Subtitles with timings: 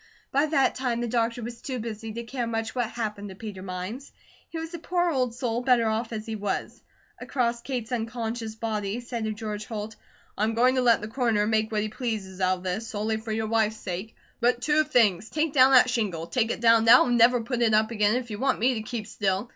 [0.31, 3.61] By that time the doctor was too busy to care much what happened to Peter
[3.61, 4.11] Mines;
[4.49, 6.81] he was a poor old soul better off as he was.
[7.19, 9.95] Across Kate's unconscious body he said to George Holt:
[10.35, 13.31] "I'm going to let the Coroner make what he pleases out of this, solely for
[13.31, 14.15] your wife's sake.
[14.39, 16.25] But two things: take down that shingle.
[16.25, 18.81] Take it down now, and never put it up again if you want me to
[18.81, 19.49] keep still.